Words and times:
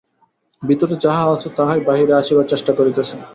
ভিতরে 0.63 0.95
যাহা 1.01 1.23
আছে, 1.33 1.47
তাহাই 1.57 1.79
বাহিরে 1.79 2.13
আসিবার 2.13 2.45
চেষ্টা 2.47 2.71
করিতেছে। 2.73 3.15